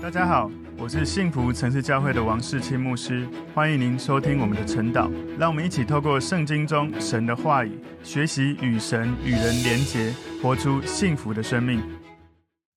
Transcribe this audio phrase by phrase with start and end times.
[0.00, 0.48] 大家好，
[0.78, 5.10] 我是幸福城市教会的王世清牧师，欢迎您收听我们的晨祷。
[5.36, 11.82] 让我们一起透过圣经中神的话语，学习与神与人连结，活出幸福的生命。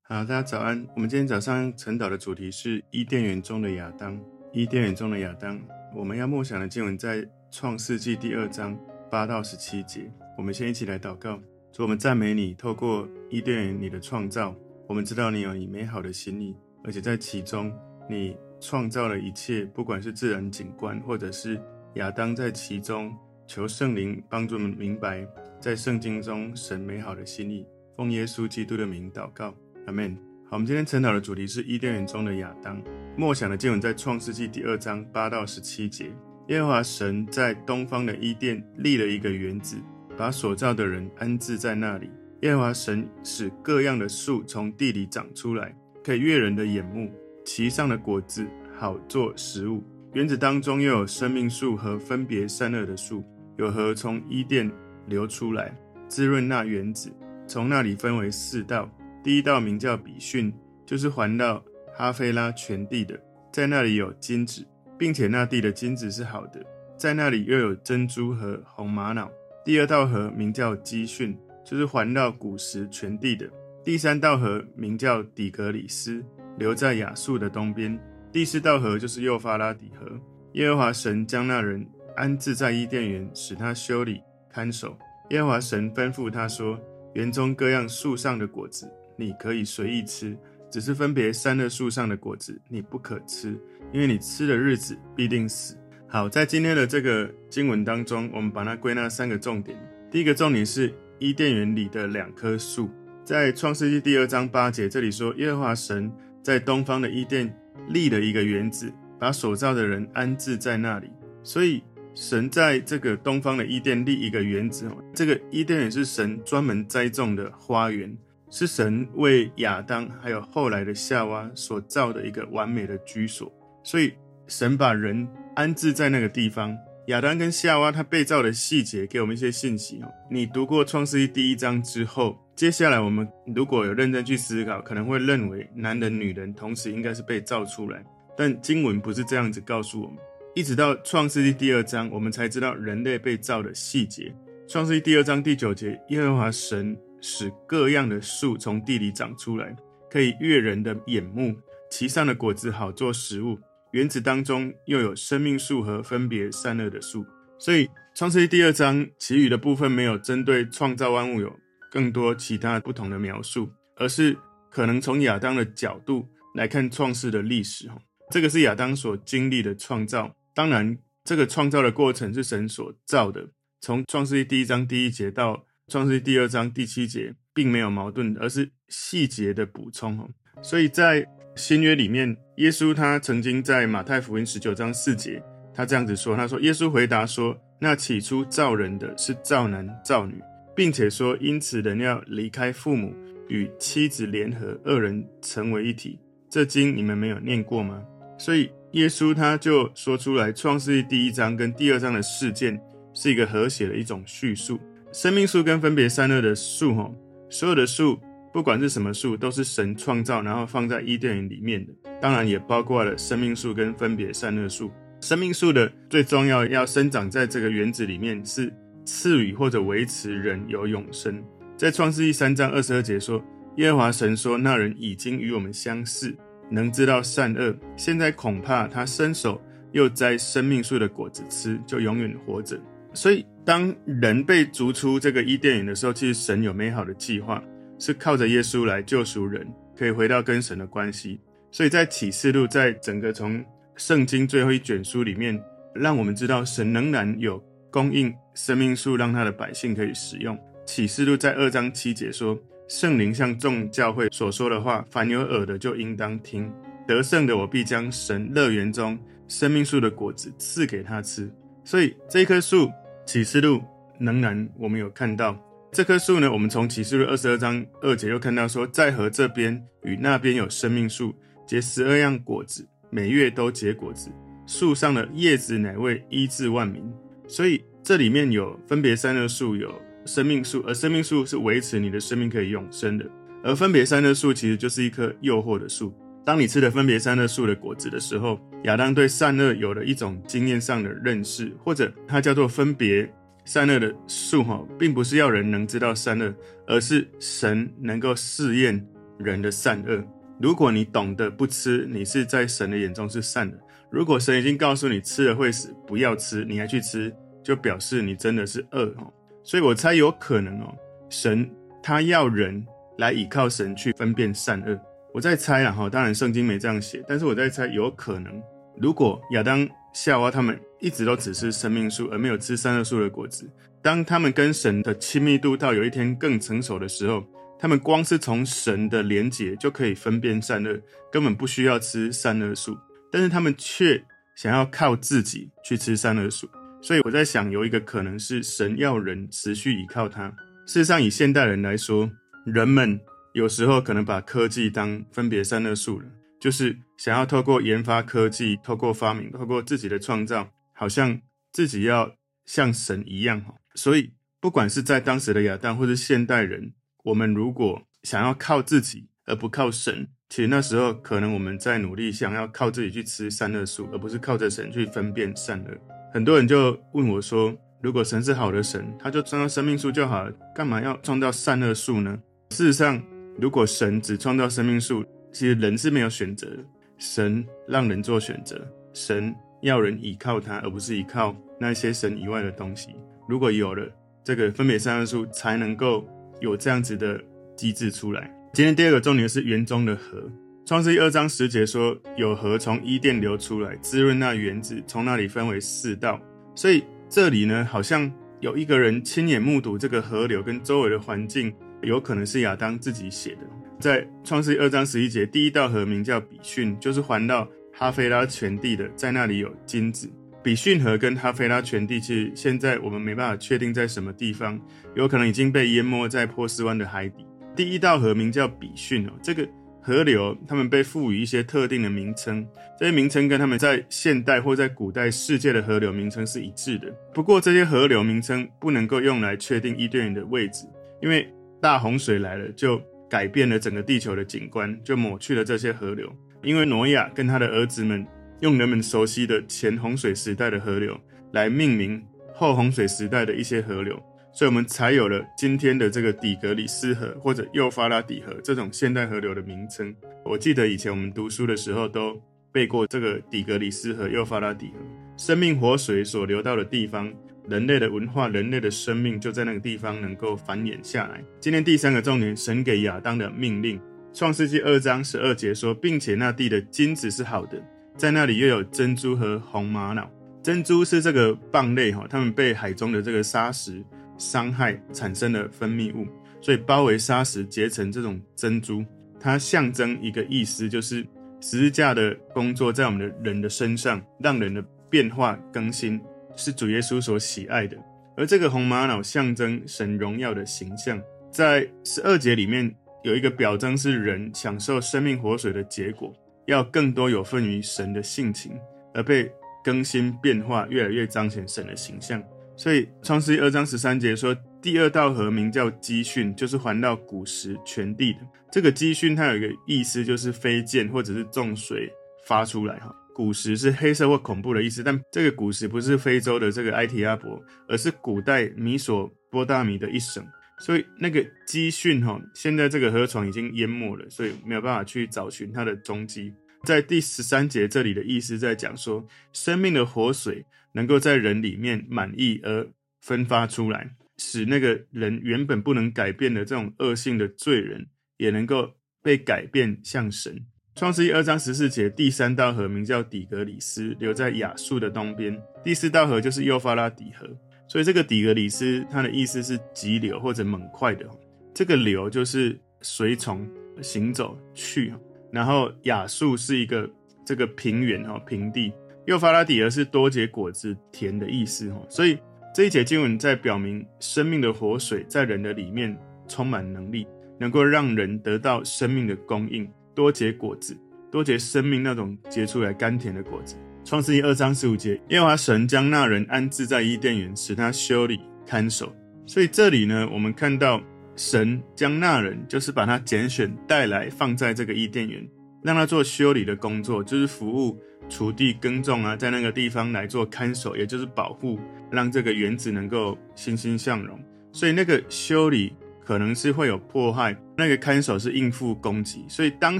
[0.02, 0.84] 好，大家早安。
[0.96, 4.19] 我们今天早上晨祷的主题是伊甸园中的亚当。
[4.51, 5.62] 伊甸园中的亚当，
[5.96, 8.76] 我们要默想的经文在创世纪第二章
[9.12, 10.12] 八到十七节。
[10.35, 11.40] 我们先一起来祷告，
[11.72, 14.56] 主，我们赞美你，透过伊甸园你的创造，
[14.88, 16.55] 我们知道你有你美好的心意。
[16.84, 17.71] 而且在其中，
[18.09, 21.62] 你创造了一切，不管是自然景观，或者是
[21.95, 23.16] 亚当在其中，
[23.48, 25.27] 求圣灵帮助我们明白，
[25.59, 27.66] 在圣经中神美好的心意。
[27.95, 29.53] 奉耶稣基督的名祷告，
[29.86, 30.16] 阿门。
[30.49, 32.81] 好，我们今天晨祷的主题是伊甸园中的亚当。
[33.16, 36.11] 默想的经文在创世纪第二章八到十七节。
[36.48, 39.77] 耶和华神在东方的伊甸立了一个园子，
[40.17, 42.09] 把所造的人安置在那里。
[42.41, 45.75] 耶和华神使各样的树从地里长出来。
[46.04, 47.12] 可以悦人的眼目，
[47.46, 48.48] 其上的果子
[48.78, 49.84] 好做食物。
[50.14, 53.23] 园子当中又有生命树和分别善恶的树，
[53.58, 54.70] 有河从伊甸
[55.08, 55.73] 流出来，
[56.08, 57.12] 滋润那园子。
[57.48, 58.90] 从那里分为四道，
[59.23, 60.53] 第一道名叫比逊，
[60.86, 63.20] 就是环绕哈菲拉全地的，
[63.52, 64.66] 在那里有金子，
[64.97, 66.62] 并且那地的金子是好的，
[66.97, 69.30] 在那里又有珍珠和红玛瑙。
[69.64, 73.50] 第二道河名叫基训，就是环绕古实全地的。
[73.84, 76.24] 第三道河名叫底格里斯，
[76.60, 78.00] 流在亚述的东边。
[78.32, 80.08] 第四道河就是幼发拉底河。
[80.54, 81.84] 耶和华神将那人
[82.16, 84.22] 安置在伊甸园，使他修理
[84.52, 84.96] 看守。
[85.32, 86.80] 耶和华神吩咐他说
[87.16, 90.38] ：“园中各样树上的果子你可以随意吃，
[90.70, 93.58] 只是分别善恶树上的果子你不可吃，
[93.92, 95.76] 因为你吃的日子必定死。”
[96.08, 99.76] 好，在今天的这个经文当中，我们把它归纳三个重点。
[100.12, 102.92] 第一个重点是伊甸园里的两棵树。
[103.32, 106.12] 在创世纪第二章八节，这里说耶和华神
[106.44, 107.50] 在东方的伊甸
[107.88, 111.10] 立了一个园子，把所造的人安置在那里。
[111.42, 111.82] 所以
[112.14, 118.14] 神在这个东方的伊甸立一个园子，这个伊甸园是神专门栽种的花园，
[118.50, 123.50] 是神为亚当还有后来的夏娃所造的一个完美的居所。
[123.81, 124.12] 所以
[124.46, 125.25] 神把人
[125.56, 126.78] 安置在那个地方。
[127.11, 130.09] 亚当跟夏娃他被造的细节给我们一些信息哦。
[130.29, 132.38] 你读过创世纪第一章之后。
[132.55, 138.03] 接下来，我们如果有认真去思考，可能会认为男人、女人同时应该是被造出来，
[138.38, 140.17] 但经文不是这样子告诉我们。
[140.53, 144.33] 一直到创世纪第二章，我们才知道人类被造的细节。
[144.67, 149.75] 创世纪第二章第九节，耶和华神使各样的树从地里长出来，
[150.09, 151.55] 可以悦人的眼目，
[151.89, 153.57] 其上的果子好做食物。
[153.91, 157.25] 原子当中又有生命树和分别善恶的树。
[157.59, 161.59] 所以，创世纪第二章其余的部分没有针对创造万物有。
[161.91, 164.38] 更多其他不同的描述，而是
[164.69, 166.25] 可能从亚当的角度
[166.56, 167.91] 来看创世的历史。
[168.29, 170.34] 这个是亚当所经历的创造。
[170.56, 173.50] 当然，这个创造的过程是神所造的。
[173.81, 180.34] 从创世记第一章第一节到创世记第二章第七节，并没有矛盾，而是细节的补充。
[180.62, 185.41] 所以在新约里面，耶稣他曾经在马太福音十九章四节，
[185.73, 190.35] 他这样子说：“他说，耶稣回答说，那起初造人的是造男造女。”
[190.73, 193.13] 并且说，因此人要离开父母，
[193.50, 196.17] 与妻子联合，二人成为一体。
[196.50, 198.01] 这经你们没有念过吗？
[198.38, 202.79] 所以耶稣他就说出来，创世记第一章跟第二章的事件
[203.13, 204.79] 是一个和谐的一种叙述。
[205.11, 207.13] 生命树跟分别善恶的树，吼，
[207.50, 208.17] 所有的树，
[208.53, 211.94] 不管是什么树，都是神创造，然后放在伊甸园里面的。
[212.22, 214.91] 当然也包括了生命树跟分别善恶树。
[215.19, 218.72] 生命树的最重要要生长在这个园子里面是。
[219.03, 221.44] 赐予或者维持人有永生，
[221.75, 223.44] 在创世记三章二十二节说，
[223.78, 226.34] 耶和华神说，那人已经与我们相似，
[226.69, 227.75] 能知道善恶。
[227.97, 229.59] 现在恐怕他伸手
[229.91, 232.79] 又摘生命树的果子吃，就永远活着。
[233.11, 237.61] 所以，当人被逐出这个伊甸园的时候，其实神有美好的计划，
[238.01, 241.39] 是靠着耶稣来救赎人，可以回到跟神的关系。
[241.72, 243.64] 所以在启示录，在整个从
[243.96, 245.61] 圣经最后一卷书里面，
[245.93, 247.64] 让我们知道神仍然有。
[247.91, 250.58] 供应生命树，让他的百姓可以使用。
[250.85, 256.71] 启示录在二章七节说：“圣灵向众教会所说的话，凡有耳的就应当听。
[257.05, 261.51] 得胜的，我必将神乐园中生命树的果子赐给他吃。”
[261.83, 262.89] 所以这棵树，
[263.25, 263.81] 启示录
[264.19, 265.53] 仍然我们有看到
[265.91, 266.51] 这棵树呢。
[266.51, 271.35] 我们从启示录二十二章二节又看到说，在河这边与那边有生命树，
[271.67, 274.31] 结十二样果子，每月都结果子。
[274.65, 277.03] 树上的叶子乃为医治万民。
[277.45, 279.93] 所以这里面有分别善恶树，有
[280.25, 283.25] 生命树，而生命树是维持你的生命可以永生的，
[283.61, 286.13] 而分别善恶树其实就是一棵诱惑的树。
[286.45, 293.29] 当你吃了分别善恶树的果子的时候，亚当对善恶有了一种经验上的认识，或者它叫做分别
[293.73, 296.53] 善恶的树哈，并不是要人能知道善恶，
[296.85, 299.01] 而是神能够试验
[299.39, 300.21] 人的善恶。
[300.59, 303.77] 如果你懂得不吃，你是在神的眼中是善的；
[304.09, 307.33] 如果神已经告诉你吃了会死，不要吃，你还去吃，
[307.63, 309.31] 就表示你真的是恶哦。
[309.63, 310.94] 所以我猜有可能哦，
[311.29, 311.65] 神
[312.03, 312.85] 他要人
[313.19, 315.00] 来倚靠神去分辨善恶。
[315.33, 318.62] 我在猜啊，哈，当然圣经没这样写，但是我在猜，有可能，
[318.97, 323.69] 如果亚当、夏娃他们一直都只吃生命树，而没有吃善恶树的果子，
[324.01, 327.43] 当他们跟神的亲密度到有一天更成熟的时候，
[327.79, 330.99] 他们光是从神的连结就可以分辨善恶，
[331.31, 332.97] 根本不需要吃善恶树，
[333.31, 334.21] 但是他们却
[334.55, 336.69] 想要靠自己去吃善恶树，
[337.01, 340.49] 所以我在想，有一个可能是神要人持续依靠他。
[340.85, 342.29] 事实上，以现代人来说，
[342.65, 343.19] 人们。
[343.53, 346.25] 有时候可能把科技当分别善恶树了，
[346.61, 351.41] 就是想要透过研发科技、透过发明、透过自己的创造，好像
[351.73, 352.35] 自己要
[352.65, 353.65] 像神一样。
[353.95, 356.93] 所以，不管是在当时的亚当，或是现代人，
[357.23, 365.97] 我们如果想要靠自己而不靠神，其实那时候可能我们在努力想要靠自己去吃善恶树，而不是靠着神去分辨善恶。
[366.31, 373.21] 很多人就问我说：“如果神是好的神，他就创造生命树就好了，干嘛要创造善恶树呢？”事实上，
[373.59, 376.77] 如果神只创造生命树，其实人是没有选择的。
[377.18, 378.80] 神让人做选择，
[379.13, 383.15] 神要人依靠他，而不是依靠那些神以外的东西。
[383.48, 384.07] 如果有了
[384.44, 386.27] 这个分别三要素，才能够
[386.62, 387.39] 有这样子的
[387.75, 388.51] 机制出来。
[388.74, 390.50] 今天第二个重点是园中的河。
[390.86, 396.42] 创世记二章十节说，有河从伊甸流出来，滋润那园子，从那里分为四道。
[396.74, 398.31] 所以这里呢，好像
[398.62, 401.71] 有一个人亲眼目睹这个河流跟周围的环境。
[402.03, 403.62] 有可能是亚当自己写的，
[404.01, 410.27] 在创世二章十一节，第一道河名叫比逊，就是环绕哈菲拉全地的，在那里有金子。
[410.63, 414.80] 比逊河跟哈菲拉全地，其实现在我们没办法确定在什么地方，
[415.15, 417.45] 有可能已经被淹没在波斯湾的海底。
[417.75, 419.68] 第一道河名叫比逊哦，这个
[420.01, 422.68] 河流他们被赋予一些特定的名称，
[423.00, 427.07] 这些名称跟他们在现代或在古代世界的河流名称是一致的。
[427.33, 430.88] 不过这些河流名称不能够用来确定伊甸园的位置，
[431.21, 431.48] 因为。
[431.81, 436.29] 大洪水来了，就改变了整个地球的景观，就抹去了这些河流。
[436.61, 438.27] 因为挪亚跟他的儿子们
[438.59, 441.17] 用人们熟悉的前洪水时代的河流
[441.53, 442.21] 来命名
[442.53, 444.21] 后洪水时代的一些河流，
[444.53, 450.13] 所以我们才有了今天的这个底格里斯河或者幼发拉底河这种现代河流的名称。
[450.43, 452.37] 我记得以前我们读书的时候都
[452.69, 454.99] 背过这个底格里斯河、幼发拉底河，
[455.37, 457.33] 生命活水所流到的地方。
[457.71, 461.41] 人类的文化，人类的生命就在那个地方能够繁衍下来。
[461.62, 463.97] 今天第三个重点，神给亚当的命令，
[464.33, 467.81] 创世纪二章十二节说，并且那地的金子是好的，
[468.18, 470.29] 在那里又有珍珠和红玛瑙。
[470.62, 474.03] 珍珠是这个蚌类哈，它们被海中的这个砂石
[474.38, 476.27] 伤害产生的分泌物，
[476.59, 479.01] 所以包围砂石结成这种珍珠，
[479.39, 481.25] 它象征一个意思，就是
[481.62, 486.19] 十字架的工作在我们的人的身上，让人的变化更新。
[486.56, 487.98] 是主耶稣所喜爱的，
[488.36, 491.21] 而这个红玛瑙象征神荣耀的形象，
[491.51, 492.94] 在十二节里面
[493.24, 496.33] 有一个表征，是人享受生命活水的结果，
[496.65, 498.71] 要更多有份于神的性情，
[499.13, 499.51] 而被
[499.84, 502.41] 更新变化，越来越彰显神的形象。
[502.75, 508.39] 所以创世记二章十三节说，第二道河名叫基训，就是环绕古时全地的。
[508.72, 512.12] 这个基训它有一个意思，就是飞溅或者是重水
[512.48, 513.13] 发出来哈。
[513.33, 520.45] 古时是黑色或恐怖的意思，但这个古时不是非洲的这个埃提阿伯，而是古代米索波大米的一省。
[520.79, 526.53] 所以那个基训哈，现在这个河床已经淹没了，所以没有办法去找寻它的踪迹。
[526.83, 529.23] 在第十三节这里的意思在讲说，
[529.53, 532.88] 生命的活水能够在人里面满意而
[533.21, 538.07] 分发出来，使那个人原本不能改变的这种恶性的罪人，
[538.38, 540.65] 也能够被改变像神。
[540.93, 545.57] 创世记二章十四节，第三道河名叫底格里斯，流在亚述的东边。
[545.83, 547.48] 第四道河就是幼发拉底河，
[547.88, 551.25] 所以这个底格里斯它的意思是急流或者猛快的。
[551.74, 553.67] 这个流就是随从
[554.01, 555.13] 行走去，
[555.50, 557.10] 然后亚述是一个
[557.45, 558.91] 这个平原哈平地，
[559.25, 562.01] 幼发拉底河是多结果子甜的意思哈。
[562.10, 562.38] 所以
[562.75, 566.15] 这一节经文在表明生命的活水在人的里面
[566.48, 567.25] 充满能力，
[567.57, 569.89] 能够让人得到生命的供应。
[570.13, 570.98] 多结果子，
[571.32, 573.75] 多结生命那种结出来甘甜的果子。
[574.03, 579.15] 创世记二章十五节，耶和华神将那人安置在伊甸园，使他修理看守。
[579.46, 581.01] 所以这里呢，我们看到
[581.36, 585.48] 神将那人，就是把他拣选带来，放在这个伊甸园，
[585.84, 594.39] 让他做修理的工作，就是服务、锄地、耕种啊，在那个地方来做看守，也就是保护，让这个园子能够欣欣向荣。
[594.72, 599.99] 所以那个修理可能是会有迫害，那个看守是应付攻击，所以当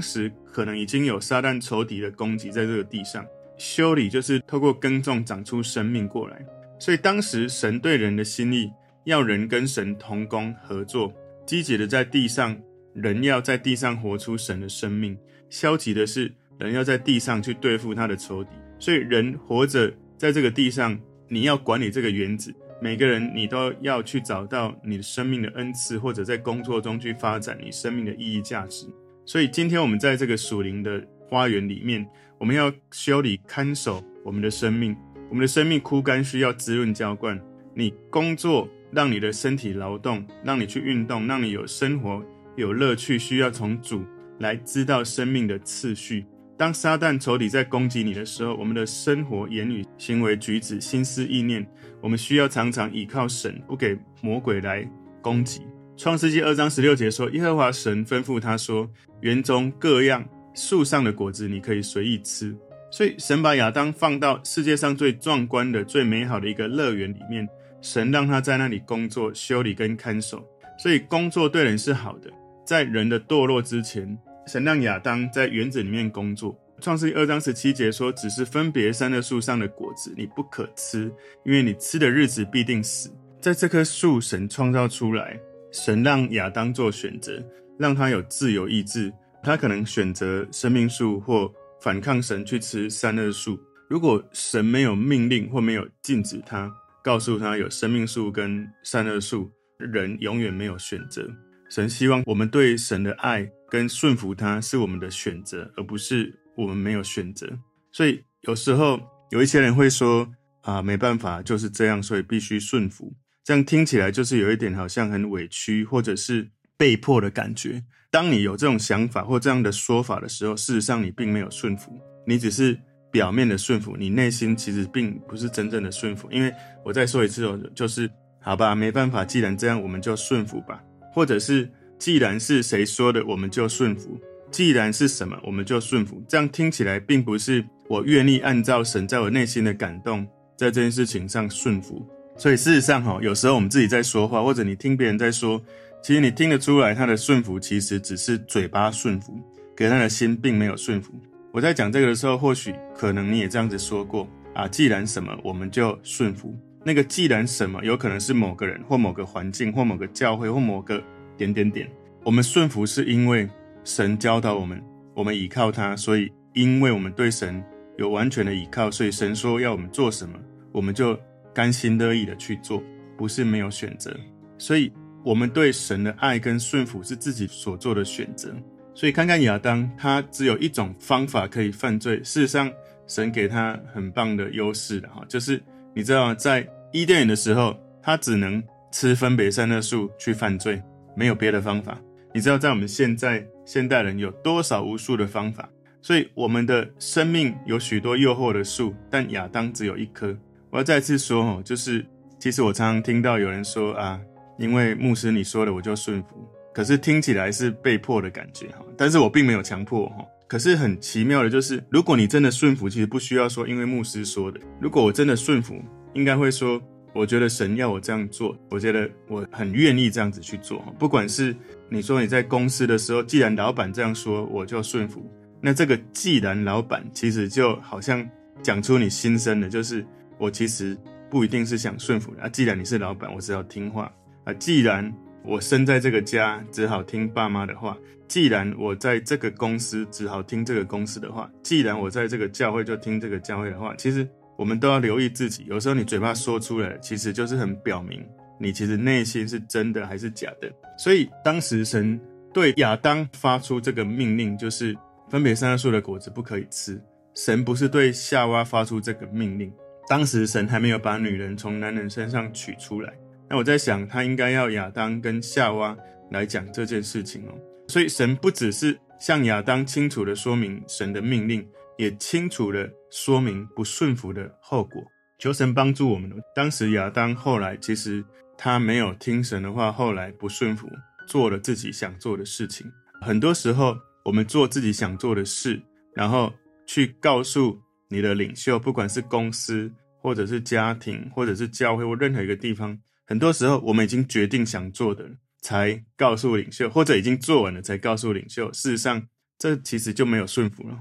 [0.00, 3.26] 时可能已经有撒旦仇敌的攻击在这个地上。
[3.58, 6.44] 修理就是透过耕种长出生命过来，
[6.78, 8.72] 所以当时神对人的心意，
[9.04, 11.12] 要人跟神同工合作，
[11.46, 12.58] 积极的在地上，
[12.94, 15.14] 人要在地上活出神的生命；
[15.48, 18.50] 消极的是人要在地上去对付他的仇敌。
[18.80, 20.98] 所以人活着在这个地上，
[21.28, 22.52] 你要管理这个园子。
[22.82, 28.88] 每个人，你都要去找到你的生命的恩赐，或者在工作中去发展你生命的意义价值。
[29.24, 32.04] 所以，今天我们在这个属灵的花园里面，
[32.38, 34.96] 我们要修理看守我们的生命。
[35.30, 37.40] 我们的生命枯干，需要滋润浇灌。
[37.72, 42.20] 你工作，让你的身体劳动，让你去运动，让你有生活
[42.56, 44.04] 有乐趣，需要从主
[44.40, 46.26] 来知道生命的次序。
[46.56, 51.66] 当撒旦仇敌在攻击你的时候，我们的生活、言语、行为、举止、心思意念，
[52.00, 54.88] 我们需要常常倚靠神，不给魔鬼来
[55.20, 55.62] 攻击。
[55.96, 58.88] 创世纪二章十六节说：“耶和华神吩咐他说，
[59.20, 62.56] 园中各样树上的果子你可以随意吃。”
[62.90, 67.48] 所以神把亚当放到世界上最壮观的、最美好的一个乐园里面，
[67.80, 70.46] 神让他在那里工作、修理跟看守。
[70.78, 72.30] 所以工作对人是好的。
[72.64, 76.58] 在人的堕落之前，神让亚当在园子里面工作。
[76.80, 81.12] 创世记二章十七节说：“只是分别善恶树上的果子，你不可吃，
[81.44, 85.38] 因为你吃的日子必定死。”在这棵树，神创造出来，
[85.70, 87.40] 神让亚当做选择，
[87.78, 89.12] 让他有自由意志。
[89.44, 93.58] 他可能选择生命树，或反抗神去吃善恶树。
[93.88, 96.72] 如果神没有命令或没有禁止他，
[97.02, 101.28] 告诉他有生命树跟善恶树，人永远没有选择。
[101.68, 107.48] 神希望我们对神的爱跟顺服他是我们的选择，而不是我们没有选择。
[107.90, 109.00] 所以有时候
[109.30, 110.28] 有一些人会说
[110.60, 113.10] 啊，没办法，就是这样，所以必须顺服。
[113.42, 117.82] 这样听起来就是有一点好像很委屈，或者是被迫的感觉。
[118.10, 122.78] 当你有这种想法或这样的说法的时候，事实上你并没有顺服，你只是
[123.10, 126.30] 表面的顺服，你内心其实并不是真正的顺服。
[126.30, 126.52] 因为
[126.84, 130.84] 我再说一次哦，就是好吧，没办法，既然这样，我们就顺服吧。
[131.14, 131.70] 或者是，
[132.02, 134.18] 既然是谁说的，我们就顺服；
[134.50, 136.20] 既然是什么，我们就顺服。
[136.26, 142.04] 这样听起来，并不是我愿意按照神在我内心的感动，在这件事情上顺服。
[142.36, 145.62] 所以事实上，哈，有时候我们自己在说话，或者你听别人在说，
[146.02, 149.38] 其实你听得出来，他的顺服其实只是嘴巴顺服，
[149.76, 151.12] 可他的心并没有顺服。
[151.52, 156.52] 我在讲这个的时候，或许可能你也这样子说过啊，既然什么，我们就顺服。
[156.84, 161.00] 那个既然什么，有可能是某个人或某个环境或某个教会或某个
[161.36, 161.88] 点点点。
[162.24, 163.48] 我们顺服是因为
[163.84, 164.82] 神教导我们，
[165.14, 167.62] 我们依靠他，所以因为我们对神
[167.98, 170.38] 有完全的依靠，所以神说要我们做什么，
[170.72, 171.18] 我们就
[171.52, 172.82] 甘心乐意的去做，
[173.16, 174.14] 不是没有选择。
[174.58, 174.92] 所以
[175.24, 178.54] 我们对神的爱跟顺服是自己所做的选择。
[178.94, 182.16] 所以看看亚当，他只有一种方法可以犯罪。
[182.18, 182.72] 事实上，
[183.06, 185.62] 神给他很棒的优势的哈，就是。
[185.94, 186.34] 你知道？
[186.34, 190.82] 在伊甸园的时候，他只能吃分别善恶树去犯罪，
[191.14, 191.98] 没有别的方法。
[192.34, 195.68] 你知道，在我们现在现代人有多少无数的方法？
[196.00, 200.36] 所以我们的生命有许多诱惑的树，但亚当只有一棵。
[200.70, 202.04] 我要再次说哦，就是
[202.38, 204.18] 其实我常常听到有人说啊，
[204.58, 206.48] 因为牧师你说的，我就顺服。
[206.74, 210.24] 可是听起来是被迫的感觉哈，但是我并没有强迫哈。
[210.48, 214.58] 可是很奇妙的，就是如果你真的顺服，其实不需要说，因为牧师说的。
[214.80, 215.80] 如果我真的顺服，
[216.14, 216.80] 应该会说，
[217.14, 220.80] 我觉得神要我这样做，我觉得我很愿意这样子去做。
[220.98, 221.54] 不管是
[221.88, 225.24] 你说你在公司的时候，既然老板这样说，我就顺服。
[225.60, 228.26] 那这个既然老板，其实就好像
[228.62, 230.04] 讲出你心声的，就是
[230.38, 230.96] 我其实
[231.30, 232.48] 不一定是想顺服的啊。
[232.48, 234.12] 既然你是老板，我只要听话
[234.44, 234.52] 啊。
[234.54, 235.12] 既然
[235.44, 237.96] 我生在这个家，只好听爸妈的话。
[238.26, 243.94] 既然我在这个公司，只好听这个公司的话；既然我在这个教会，就听这个教会的话。
[243.96, 244.26] 其实
[244.62, 248.24] 我们都要留意自己，有时候你嘴巴说出来，其实就是很表明
[248.60, 250.72] 你其实内心是真的还是假的。
[250.96, 252.20] 所以当时神
[252.54, 254.96] 对亚当发出这个命令，就是
[255.28, 257.02] 分别善恶树的果子不可以吃。
[257.34, 259.72] 神不是对夏娃发出这个命令，
[260.08, 263.12] 当时神还没有把女人从男人身上取出来。
[263.50, 265.96] 那我在想，他应该要亚当跟夏娃
[266.30, 267.58] 来讲这件事情哦。
[267.88, 271.66] 所以神不只是向亚当清楚地说明神的命令，
[272.02, 275.00] 也清楚地说明不顺服的后果。
[275.38, 276.30] 求神帮助我们。
[276.52, 278.24] 当时亚当后来其实
[278.58, 280.88] 他没有听神的话，后来不顺服，
[281.28, 282.84] 做了自己想做的事情。
[283.20, 285.80] 很多时候我们做自己想做的事，
[286.12, 286.52] 然后
[286.86, 295.28] 去告诉你的领袖，不管是公司，或者是家庭，或者是教会，或任何一个地方，很多时候我们已经决定想做的，
[295.60, 298.72] 才告诉领袖，或者已经做完了才告诉领袖。
[298.72, 299.22] 事实上，
[299.62, 300.98] 这其实就没有顺服了。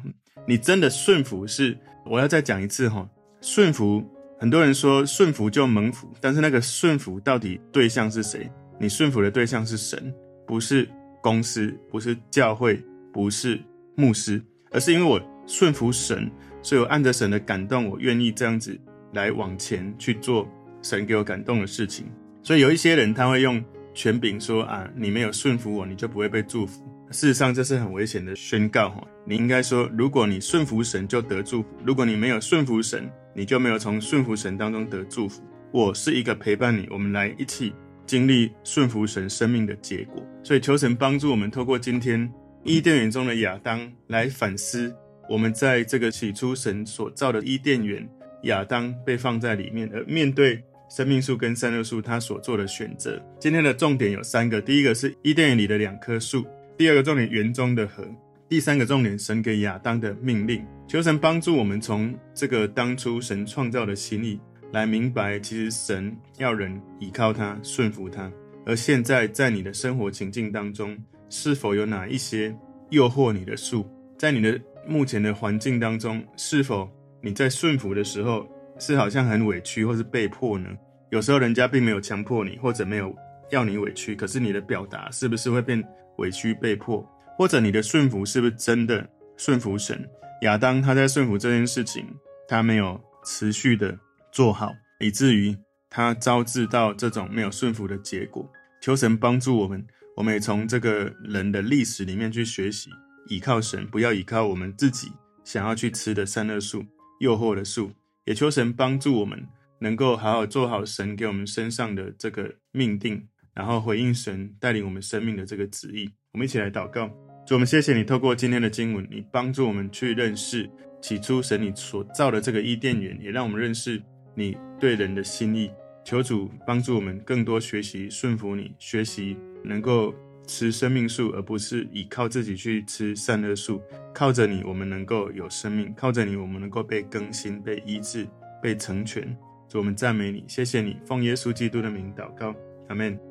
[0.48, 1.76] 你真的顺服是，
[2.06, 3.10] 我要再讲一次哈，
[3.42, 4.08] 顺服。
[4.40, 8.52] 很多人说顺服就蒙福，但是那个顺服到底对象是谁？
[8.80, 10.14] 你顺服的对象是神，
[10.46, 10.88] 不是
[11.24, 12.80] 公司，不是教会，
[13.12, 13.60] 不是
[13.96, 14.40] 牧师，
[14.70, 16.30] 而是因为我顺服神，
[16.62, 18.80] 所以我按着神的感动，我愿意这样子
[19.14, 20.48] 来往前去做
[20.84, 22.06] 神给我感动的事情。
[22.44, 23.64] 所以有一些人他会用
[23.96, 26.88] 权柄说啊，你没有顺服我，你就不会被祝福。
[27.12, 35.44] 事实上这是很危险的宣告哈，你应该说，如果你顺服神就得祝福，如果你没有顺服神，你就没有从顺服神当中得祝福。
[35.72, 37.74] 我是一个陪伴你，我们来一起
[38.06, 40.26] 经历顺服神生命的结果。
[40.44, 42.32] 所以求神帮助我们，透过今天
[42.64, 44.94] 伊甸园中的亚当来反思，
[45.30, 48.08] 我们在这个起初神所造的伊甸园，
[48.44, 53.22] 亚当被放在里面，而面对生命树跟善恶树他所做的选择。
[53.40, 56.46] 今天的重点有三个，第一个是伊甸园里的两棵树，
[56.82, 58.04] 第二个重点园中的河。
[58.50, 68.32] 第三个重点，神给亚当的命令，求神帮助我们从这个当初神创造的心意来明白，其实神要人依靠他、顺服他。
[68.66, 70.98] 而现在在你的生活情境当中，
[71.30, 72.52] 是否有哪一些
[72.90, 73.88] 诱惑你的树？
[74.18, 76.90] 在你的目前的环境当中，是否
[77.22, 78.48] 你在顺服的时候
[78.80, 80.68] 是好像很委屈或是被迫呢？
[81.12, 83.16] 有时候人家并没有强迫你，或者没有
[83.52, 85.80] 要你委屈，可是你的表达是不是会变
[86.22, 87.06] 委屈、被迫？
[87.38, 90.08] 或者你的顺服是不是真的顺服神？
[90.44, 92.06] 亚当他在顺服这件事情，
[92.48, 93.98] 他没有持续的
[94.32, 95.58] 做好，以至于
[95.90, 98.48] 他招致到这种没有顺服的结果。
[98.80, 99.86] 求神帮助我们，
[100.16, 102.90] 我们也从这个人的历史里面去学习，
[103.28, 105.12] 倚靠神，不要倚靠我们自己
[105.44, 106.86] 想要去吃的善恶树、
[107.20, 107.92] 诱惑的树。
[108.26, 109.48] 也求神帮助我们，
[109.80, 113.28] 能够好好做好神给我们身上的这个命定，
[113.62, 116.10] 然后回应神带领我们生命的这个旨意。
[116.34, 117.08] 我们一起来祷告。
[117.46, 120.68] 主，我们谢谢你透过今天的经文，你帮助我们去认识
[121.00, 124.02] 起初神你所造的这个伊甸园，也让我们认识
[124.34, 125.70] 你对人的心意。
[126.04, 130.12] 求主帮助我们更多学习顺服你，学习能够
[130.48, 133.80] 吃生命树，而不是依靠自己去吃善恶树。
[134.12, 138.28] 靠着你，我们能够有生命；靠着你，我们能够被更新、被医治、
[138.60, 139.22] 被成全。
[139.70, 142.56] 主，我们赞美你，谢谢你，奉耶稣基督的名祷告，
[142.88, 143.31] 阿门。